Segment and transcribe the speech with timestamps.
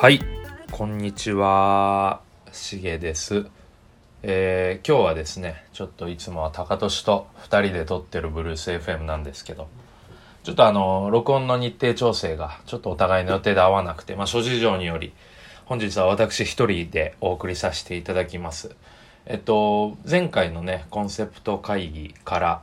[0.00, 0.20] はい、
[0.70, 2.20] こんにちは。
[2.52, 3.48] しげです。
[4.22, 9.66] えー今日はですね、ちょっといつもは高俊と2人で撮ってるブルース FM なんですけど、
[10.44, 15.12] ちょっとあの、録音の日程調整がちょっとお互いの予定で合わなくて、まあ諸事情により、
[15.64, 18.76] 本日は私一人でお送りさせていただきます。
[19.26, 22.62] えっと、前回のね、コンセプト会議から、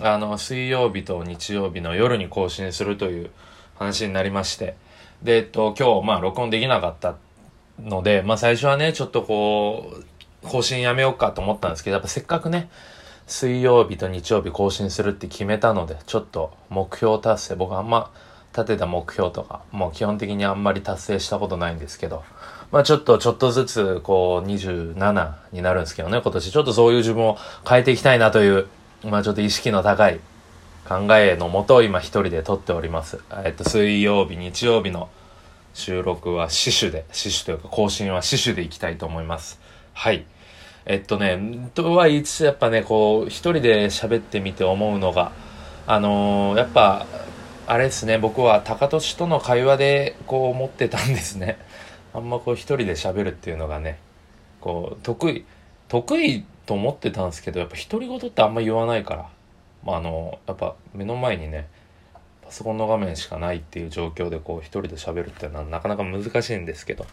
[0.00, 3.30] あの、水曜日と日曜日の夜に更新するという
[3.78, 4.74] 話になりまして、
[5.22, 7.16] で、えっと、今日、まあ、録音できなかった
[7.80, 12.68] ので、まあ、最初はね、ちょっとこう、更新やめようかと思ったんですけど、やっぱせっかくね、
[13.26, 18.10] 水曜日と日曜日更新するって決めたので、ちょっと目標達成、僕あんま
[18.52, 22.24] 立てた目標とか、もう基本的にあんまり達成したことないんですけど、
[22.72, 26.50] まあちょっと、ちょっとずつ、こう、27になるんですけどね、今年。
[26.50, 28.66] ちょっとそういう自分を変えていきたいなという、
[29.04, 30.20] まあちょっと意識の高い
[30.92, 33.18] 考えのもと今一人で撮っております。
[33.44, 35.08] えっと、水曜日、日曜日の
[35.72, 39.58] 収録は死守で、死守というか更新は死守でいきたいと思います。
[39.94, 40.26] はい。
[40.84, 45.32] えっとね、とは言いつつやっぱね、こう、一人で喋ってみて思うのが、
[45.86, 47.06] あのーやっぱ、
[47.66, 51.56] あれですね、僕は高俊との会話でこう思ってたんですね。
[52.12, 53.98] あんまこう一人で喋るっていうのがね、
[54.60, 55.46] こう、得意、
[55.88, 59.26] 得意と思ってたんですけど、やっぱ独り言ってあんま言わないから、
[59.84, 61.68] まあ、あの、やっぱ目の前にね、
[62.42, 67.06] パソコンの画面しかないっていう状況でこう一人で喋るっていうのはなかなか難しいんですけど、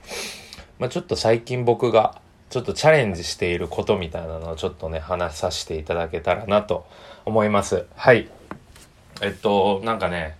[0.79, 6.87] まあ、ちょっと最近僕がちょっとチャレンジしていることみたいなのをちょっとね、話させていただけたらなと
[7.25, 7.85] 思います。
[7.95, 8.27] はい。
[9.21, 10.35] えっと、なんかね、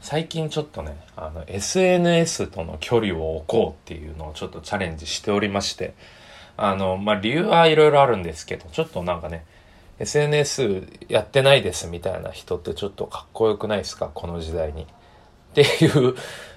[0.00, 5.94] 最近ちょっとね、あの、SNS との距離を置こうっていうのをちょっとチャレンジしておりまして、
[6.58, 9.46] あの、まあ、理由はいろいろあるんですけど、ちょっとなんかね、
[9.98, 14.10] SNS やってないですみたいな人ってちょっとかっこよくないですか？
[14.12, 14.82] この時代に。
[14.82, 14.86] っ
[15.54, 16.16] ていう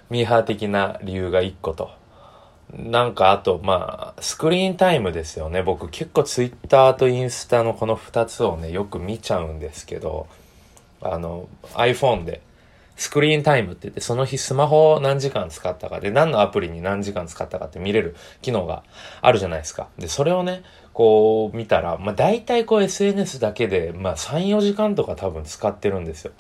[0.10, 1.92] ミーハー的な理由が一個と。
[2.74, 5.64] なんかあと、まあ、スクリーンタイムですよね。
[5.64, 10.28] 僕結構ツイッターとインスタのこの二つをね、よく見ちゃうんですけど、
[11.02, 12.42] あの、iPhone で
[12.98, 18.84] スクリーンタイムって言って、その日スマホを何時間使ったかで、何のアプリに何時間使ったかって見れる機能が
[19.22, 19.88] あるじゃないですか。
[19.98, 20.64] で、それをね、
[20.98, 26.32] こう見たら、まあ大体こう SNS だけで、まあ3、4時間とか多分使ってるんですよ。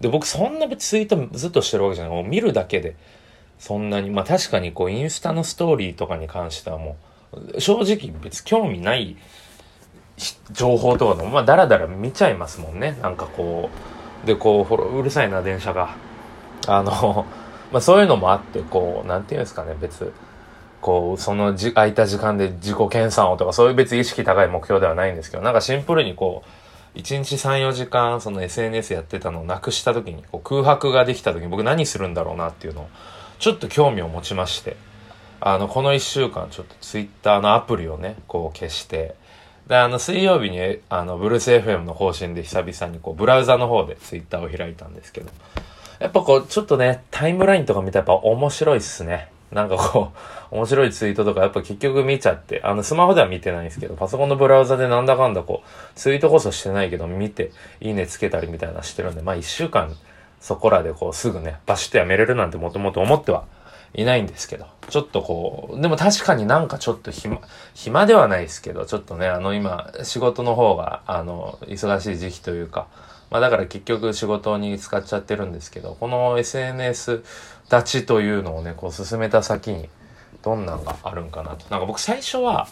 [0.00, 2.14] で、僕そんな別ツイートずっとしてるわけじゃない。
[2.14, 2.96] もう見るだけで、
[3.60, 6.96] そんなに、まあ確かにこうインスタのストーリーとかに関してはも
[7.54, 9.16] う、正直別に興味ない
[10.50, 12.98] 情報とかでも、まあダラダラ見ちゃいますもんね。
[13.02, 13.70] なんかこ
[14.24, 15.94] う、で、こう、ほら、うるさいな、電車が。
[16.66, 17.26] あの、
[17.70, 20.12] まあそういうのもあって、こう、なんていうんですかね、別、
[20.80, 26.42] こう、そのじ空いた時間で自己研鑽をとか、そういう別意識高い目標ではないんですけど、なんかシンプルにこ
[26.94, 32.88] う、1日3、4時間、その SNS やってたのをなくした時に、こう空白ができた時に僕何するんだろうなっていうのを、
[33.38, 34.76] ちょっと興味を持ちまして、
[35.40, 39.14] あの、この1週間ちょっと Twitter のアプリをね、こう消して、
[39.66, 45.30] で、あの、水曜日に、あの、ブルース FM の方針で久々にこう、ブラウザの方で Twitter を開いたんですけど、
[46.00, 49.28] やっぱこう、ちょっとね、タイムラインとか見たらやっぱ面白いっすね。
[49.52, 50.12] なんかこ
[50.52, 57.50] う、面白いツイートとかやっぱ結局見ちゃって、あの、スマホでは見てないんですけど、パソコンのブラウザでなんだかんだこう、ツイートこそしてないけど、見て、
[57.80, 59.96] いいねつけたりみたいなしてるんで、まあ一週間、
[60.40, 63.44] そこらでこう、すぐね、バシッとやめれるなんてもともと思っては
[63.94, 67.38] いないんですけど、ちょっとこう、でも確かになんかちょっと暇、
[67.74, 72.86] 暇ではないですけど、ちょっとね、あの今、仕事の方が、あの、忙しい時期というか、
[73.30, 77.22] まあだから結局仕事に使っちゃってるんですけど、この SNS
[77.70, 79.88] 立ちというのをね、こう進めた先に
[80.42, 81.66] どんなんがあるんかなと。
[81.70, 82.68] なんか僕最初は、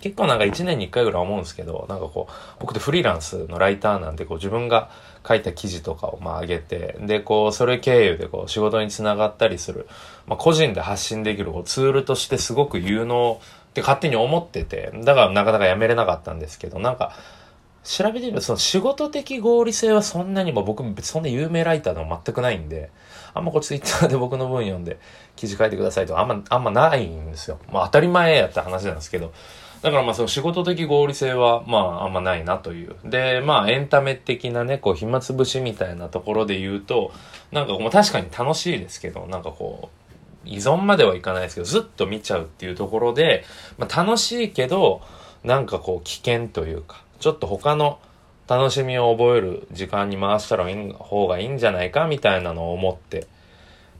[0.00, 4.90] 結構なんか1年に1回ぐらい思うんですけど、なんかこう、僕ってフリーランスのライターなんで、こう自分が
[5.26, 9.88] 書いた記事とかをまあ上げて、で、こう、それ経由でこう仕事につながったりする、
[10.26, 17.12] まあ個人で発信できるこうツールとしてすごく有能って勝手に思ってて、だからなかなかやめれなかったんですけど、なんか、
[17.86, 22.90] 調べてみると、その仕事的合理性はそんなにも僕そんな有名ライターでも全くないんで、
[23.32, 24.98] あんまこうツイッターで僕の文読んで
[25.36, 27.58] 記事書いてくださいとかあんま、あんまないんですよ。
[27.70, 29.32] まあ当たり前やった話なんですけど、
[29.82, 32.96] だからまあその仕事的合理性はまああんまないなという。
[33.04, 37.12] で、まあエンタメ的なね、こう暇つぶしみたいなところで言うと、
[37.52, 39.90] なんかもう確かに楽しいですけど、なんかこ
[40.44, 43.44] う、依存まではいかないですけど、ずっと見ちゃうっていうところで、
[43.78, 45.02] まあ楽しいけど、
[45.44, 47.98] なんかこう危険というか、ちょっと他の
[48.48, 53.26] 楽しみを覚える時間に回したらいい方がいいんじゃないかみたいなのを思って、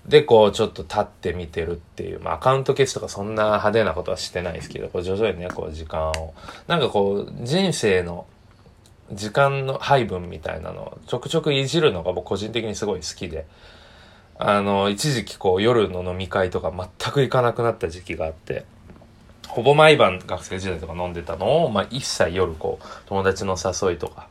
[0.06, 6.32] で、こう、ちょっと立って見てるっていう、まあ、アカウント消すとかそんな派手なことはしてないですけど、こう、徐々にね、こう、時間を、
[6.68, 8.26] なんかこう、人生の
[9.12, 13.46] 時間の配分みたいなのをちょくちょくいじるのが僕個人的にすごい好きで、
[14.38, 18.64] あの、一時期こう夜の飲み会とか全く行かなくなった時期があって、
[19.56, 24.28] ほぼ毎晩学生時代とか飲んでたのを、まあ、一切夜こう友達の誘いとか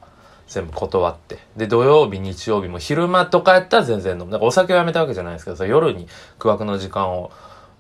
[0.47, 1.39] 全部断って。
[1.57, 4.25] で土曜日日曜日も昼間とかやったら全然飲む。
[4.25, 6.07] だからお酒をやめたわけじゃないですけど夜に
[6.37, 7.31] 空白の時間を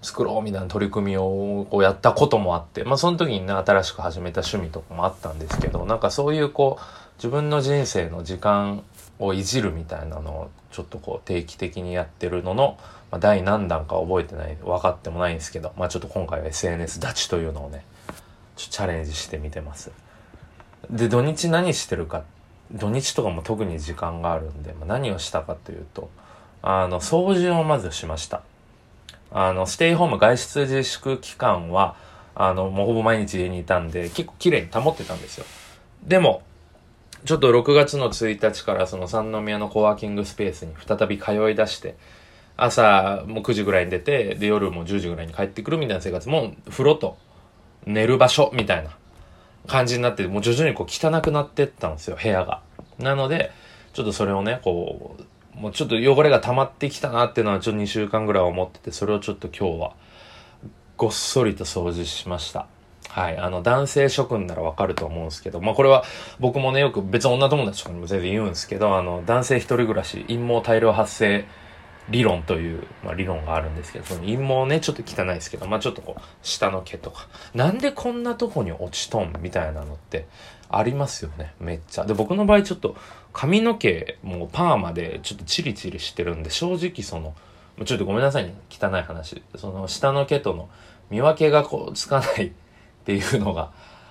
[0.01, 6.83] 作ろうみたいな取り組みをこうやったこともあってまあその時にね新しく始めた趣味とかもあったんですけどなんかそういうこう
[7.17, 8.83] 自分の人生の時間
[9.19, 12.77] をいじるみたいなのをちょっとこう定期的にやってるのの、
[13.11, 17.85] まあ、第何弾か覚えてない分かってもないんですけど、まあ、ちょっと今回は SNS 立ちというのをね
[18.57, 19.91] チャレンジしてみてます。
[20.89, 22.23] で土日何してるか
[22.71, 26.09] 土日とかも特に時間があるんで、まあ、何をしたかというと
[26.61, 28.41] あの掃除をまずしました。
[29.31, 31.95] あのステイホーム外出自粛期間は
[32.35, 35.45] あのもうほぼ毎日家にいたんで結構綺麗に保ってたんですよ。
[36.03, 36.43] でも
[37.25, 41.95] ちょっと6月の1日からその三宮のコワーキングスペースに再び通い出して、
[42.55, 47.17] 朝も9時ぐらいに出て、で夜も10時ぐらいに帰ってくるみたいな生活も、風呂と
[47.85, 48.91] 寝る場所みたいな
[49.67, 52.61] 感じになって、もう徐々にこう汚くなってったんですよ、部屋が。
[52.99, 53.51] なので、
[53.93, 59.93] ちょっとそれをね、こう、もうちょっと汚れが溜まってきたなっていうのはちょっと2週間ぐらい思ってて、それをちょっと今日は
[60.95, 62.67] ごっそりと掃除しました。
[63.15, 63.37] はい。
[63.37, 66.03] あの、男性諸君ならわかると思うんですけど、まあこれは
[66.37, 71.45] 僕もね、よく別に女友達とかにも全然言うんですけど、あの、男性一人暮らし、陰謀大量発生
[72.09, 80.25] 理論という、まあ、理論があるんですけど、その陰謀ね、ちょっと汚いですけど、まあちょっとこう、下の毛とか、なんでこんなとこに落ちとんみたいなのって
[80.69, 82.03] ありますよね、めっちゃ。
[82.03, 82.97] で、僕の場合ちょっと
[83.31, 87.33] 髪の毛もうパーマでちょっとチリチリしてるんで、正直その、
[87.85, 89.41] ちょっとごめんなさいね、汚い話。
[89.55, 90.67] その下の毛との
[91.09, 92.51] 見分けがこうつかない
[93.05, 93.69] っていうのが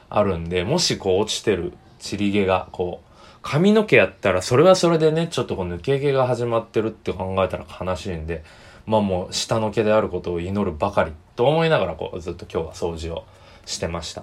[0.08, 3.10] あるんで、もしこう落ちてるちり毛がこう、
[3.42, 8.44] 髪の毛やったらそれはそれでね、ちょっとこう抜け毛が始まってるって考えたら悲しいんで、
[8.86, 13.24] まあもう下の毛であることを祈るばかりと思いながらこうずっと今日は掃除を
[13.66, 14.22] してました。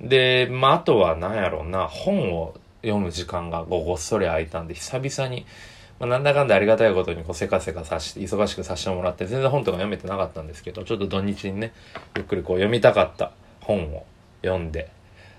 [0.00, 5.44] で、まああとは何やろうな、本を読む時間がごっそり空いたんで久々に
[5.98, 11.72] まあ、なんだかんだありがたいことにこうせかせかさして、忙しくさせてもらって、全然本とか読めてなかったんですけど、ちょっと土日にね、
[12.16, 13.32] ゆっくりこう読みたかった
[13.66, 14.06] 本を
[14.42, 14.88] 読んで、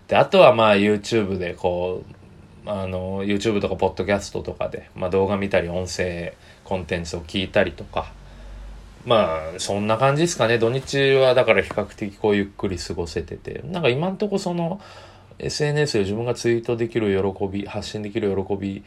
[0.07, 2.03] で、あとはまあ YouTube でこ
[2.65, 6.33] う、あの、YouTube とかポッドキャストとかで、まあ動画見たり音声
[6.63, 8.11] コンテンツを聞いたりとか、
[9.05, 10.57] まあ、そんな感じですかね。
[10.57, 14.81] 土日はだから比較的こうゆっくり過ごせてて、なんか今んとこその、
[15.39, 18.83] SNS で自分がツイートできる喜び、発信できる喜び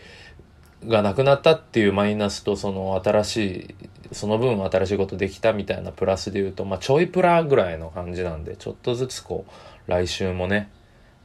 [0.87, 3.75] がなくなったっていうマイナスと、その新しい
[4.13, 10.71] その分新しいことできたみたいなプラスで言うと、まあ、ちょいプラぐらいの感じなんで、ちょっとずつこう、来週もね、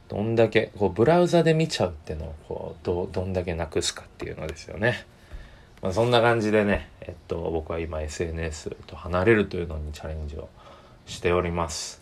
[0.08, 5.04] どんだけ、こう、ブラウザで見ちゃうっていうのを、こう、ど、どんだけなくすかっていうのですよね。
[5.82, 10.48] まあ、そんな感じでね、えっと、僕は今 SNS と離れるというのにチャレンジを
[11.06, 12.00] しております。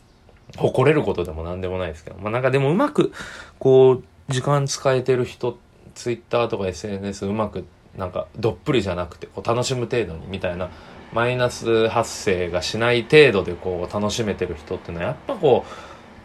[0.59, 3.13] 誇れることでも何でもないですけど、まあ、なんかでもうまく、
[3.59, 5.64] こう、時間使えてる人って、
[5.95, 7.65] ツイッターとか SNS うまく
[7.97, 10.71] なんかどっぷりじゃなくてこう楽しむ程度にみたいな
[11.13, 15.65] マイナス発生がしない程度でこう楽しめてる人っていうのはやっぱこ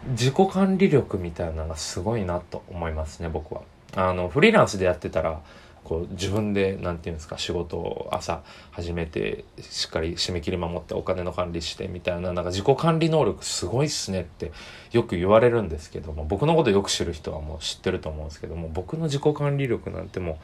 [0.06, 3.62] う自己管理力みたいなのがすごいなと思いますね僕は。
[3.96, 5.40] あのフリーランスでやってたら
[5.84, 14.52] こう自分で何て言うんですか仕事を朝始めてしっかり締め切り守ってお金の管理してみたいななんか自己管理能力すごいっすねって
[14.92, 20.36] よく言われるんですけども僕のことよく知る人はもう知ってると思うんですけども僕の自己管理力なんてもう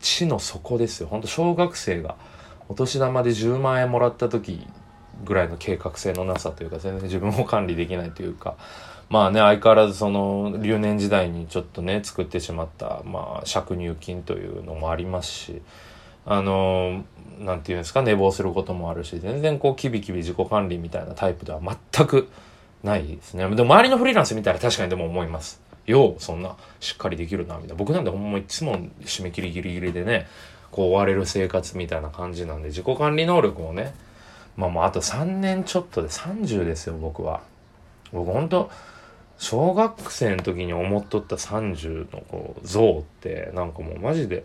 [0.00, 1.08] 地の底ですよ。
[1.08, 2.16] ほんと小学生が
[2.68, 4.66] お年玉で10万円もらった時
[5.24, 8.56] ぐらいの計画性のなさというか、全然自分を管理できないというか、
[9.08, 15.62] まあね、相変わらずその留年時代にちょっとね、作ってしまった、まあ、借入金というのもありますし、
[16.24, 17.04] あの、
[17.38, 22.28] なんていうんですか、寝坊することもあるし、全然こう、キビキビ自己管理みたいなタイプでは全く
[22.82, 23.48] ないですね。
[23.48, 25.66] でも周りのフリーランス見たら確かにでも思います。
[25.86, 30.26] ようそんなしっかりできるなみたいな僕なんでほんまいつも締め切りギリギリでね
[30.70, 33.94] こう追われる生活みたいな感じなんで自己管理能力をね
[34.56, 37.40] まあもうあと3年ちょっとで30ですよ僕は
[38.12, 38.70] 僕ほんと
[39.38, 44.44] 小学生の時に思っとった30のこう像ってなんかもうマジで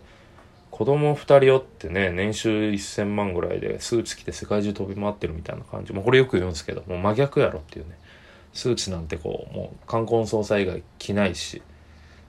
[0.70, 5.92] 子供2人おってね年収1000万ぐらいでスーツ着て世界中飛び回ってるみたいな感じ。
[5.92, 7.98] もうこれよく言うんですけどもう真逆やろっていうね。
[8.52, 11.62] スーツなんてこうもう冠婚葬祭以外着ないし。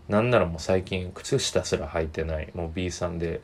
[0.09, 2.49] なんならもう最近靴下すら履いてない。
[2.53, 3.41] もう B さんで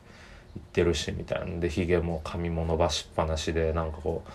[0.54, 1.46] 行ってるしみたいな。
[1.46, 4.30] んでひげも髪も伸ばしっぱなしでなんかこう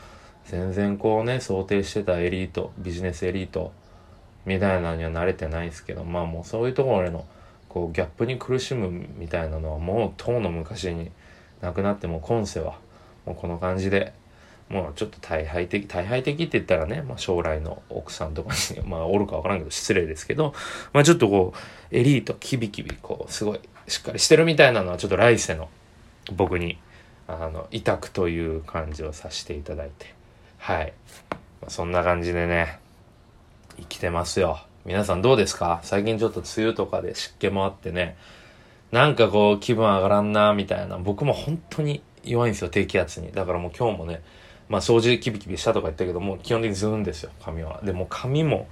[0.49, 3.71] 全然こうね想定してたエリートビジネスエリート
[4.45, 7.25] みたいなのには慣れてないですけどまあもうそういうところの
[7.69, 11.11] こうギャップに苦しむみたいなのはもうとうの昔に
[11.61, 12.77] なくなっても今世は
[13.25, 14.13] もうこの感じで
[14.69, 20.53] もうちょっと大敗的大敗的って言ったらね、まあ、将来の奥さんとかに、 まあ、おるか分からんけど失礼ですけど、
[20.91, 21.53] まあ、ちょっとこ
[21.91, 25.69] うエリートキビキビこうすごいしっかりしてるみたいなのはちょっと来世の
[26.33, 26.79] 僕に
[27.27, 30.13] あの委託という感じをさせていただいて
[30.57, 30.93] はい、
[31.61, 32.79] まあ、そんな感じでね
[33.77, 34.59] 生きてますよ。
[34.85, 35.79] 皆さんどうですか？
[35.83, 38.17] 最近ちょっと梅雨とかで湿気もあってね。
[38.91, 40.97] なんかこう気分上がらんなみたいな。
[40.97, 43.31] 僕も本当に弱いんですよ低気圧に。
[43.31, 44.21] だからもう今日もね
[44.69, 47.81] まあ掃除キビキビしたとか言ったけどもう基本的にズーンですよ髪は。
[47.83, 48.67] でも髪も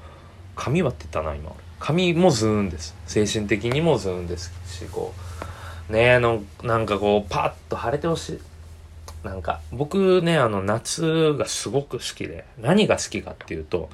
[0.55, 1.51] 髪はって言ったな今。
[1.79, 2.95] 髪もズーンです。
[3.07, 5.13] 精神的にもズーンですしこ
[5.89, 5.93] う。
[5.93, 8.39] ねえのなんかこうパッと晴れてほしい。
[9.23, 13.89] なんか僕ねあの夏がすごく好きで何が好きかっていうと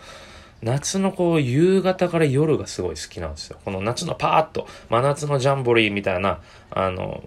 [0.62, 3.58] 夏のこう夕方から夜がすごい好きなんですよ。
[3.64, 6.40] この夏のパーッと真夏のジャンボリーみたいな
[6.72, 7.24] あの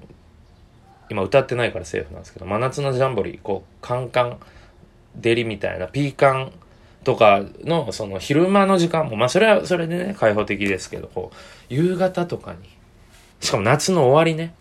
[1.11, 4.39] 今歌ってないからセーフなんですけど真夏のジャンボリーこうカンカン
[5.17, 6.53] デリみたいなピーカン
[7.05, 11.37] とかのその昼間の時間もまあそれはそれでね開放的ですけどこう
[11.75, 12.59] 夕方とかに
[13.41, 14.55] しかも夏の終わりね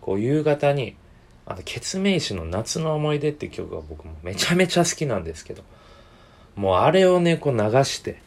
[0.00, 0.96] こう夕方に
[1.48, 5.62] あの、ケツメイシの夏の思い出って曲が僕もめちゃめちゃ好きなんですけど、
[6.58, 8.20] もうあれをね、こう流して、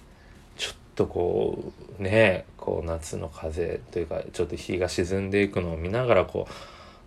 [0.56, 6.54] ちょっとこう、ね、こう夏の風というか、ちょっと日が沈んでいくのを見ながら、こう、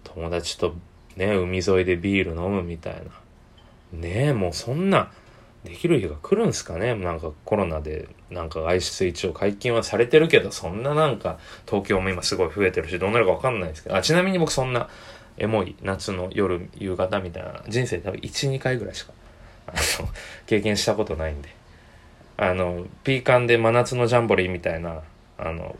[0.04, 0.74] 友達と
[1.16, 3.98] ね、海沿いでビール飲むみたいな。
[3.98, 5.12] ねえ、もうそんな、
[5.64, 14.90] できる日が来るんすかねなんかコロナでなんか外出一応解禁はされてるけどそんななんか東京も今すごい増えてるしどうなるかわかんないですけどあちなみに僕そんな
[15.38, 19.14] エモい夏の夜夕方みたいな人生多分12回ぐらいしか
[20.46, 21.48] 経験したことないんで。
[22.36, 25.02] あのピーカンで真夏のジャンボリーみたいな
[25.38, 25.76] あの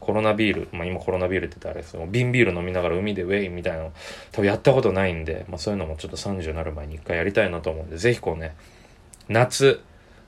[0.00, 3.92] コロナビール、まあ、今コロナビールって言ったらあれですけど瓶ビール飲みながら海でウェイみたいなの
[4.32, 8.54] 多分やったことないんで、まあ、そういうのもちょっと30になる前に一回やりたいなと思うんでぜひこうね
[9.28, 9.80] 夏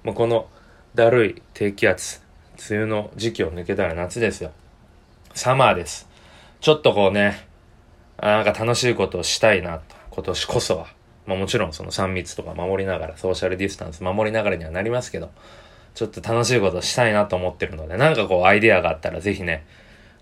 [0.02, 0.48] もうこの
[0.94, 2.22] だるい低気圧
[2.70, 4.52] 梅雨の時期を抜けたら夏ですよ。
[5.34, 6.08] サマーです。
[6.60, 7.46] ちょっとこうね
[8.22, 10.93] なんか楽しいことをしたいなと、今年こそは。
[11.26, 15.30] まあもちろんその3密とか守りながら、ソーシャルディスタンス守りながらにはなりますけど、
[15.94, 19.66] ちょっと楽しいことしたいなと思ってるので、なんかこうアイデアがあったらぜひね、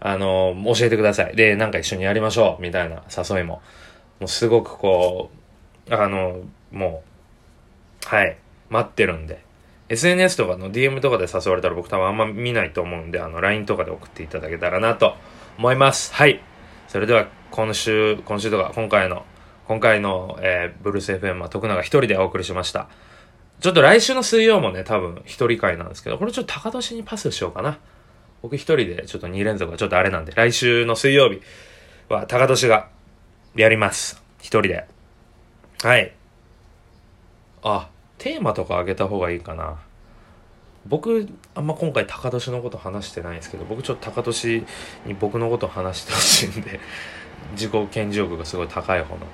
[0.01, 1.37] あの、教えてください。
[1.37, 3.63] で、なんか一緒にやりましょうみたいな誘いも、
[4.21, 5.31] もうすごくこ
[5.89, 6.41] う、あの、
[6.71, 7.03] も
[8.05, 8.37] う、はい、
[8.69, 9.45] 待ってるんで、
[9.89, 15.15] SNS とかの DM とかで誘われたら僕多分あんま見ないと思うんで、あの、LINE とかで送っていただけたらなと
[15.59, 16.15] 思います。
[16.15, 16.43] はい。
[16.89, 19.25] それでは今週、今週とか今回の、
[19.69, 22.89] 今回の、えー、ブルース FM は徳永一人でお送りしました。
[23.61, 27.79] ちょっと来週の水曜もね、多分一人会なんですけど、これちょっと高年にパスしようかな。
[28.43, 31.41] 僕一人でちょっと2連続はちょっとあれなんで、来週の水曜日
[32.09, 32.89] は高年が
[33.55, 34.23] やります。
[34.41, 34.87] 一人で。
[35.83, 36.13] はい。
[37.63, 37.89] あ、
[38.19, 39.79] テーマとかあげた方がいいかな。
[40.87, 44.67] 僕あんま今回高年のこと話してないんですけど僕ちょっと高年
[45.07, 46.81] に僕のこと話してほしいんで
[47.53, 49.27] 自己顕示欲がすごい高い方なんで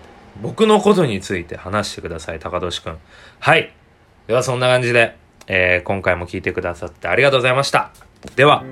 [0.42, 2.98] 僕のことについて話してください高俊くん。
[3.40, 3.72] はい。
[4.26, 5.16] ではそんな感じで、
[5.46, 7.90] えー、今回も聞いてくださってありがとうございました。
[8.36, 8.64] では。